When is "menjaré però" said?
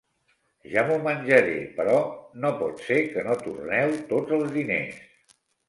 1.07-1.99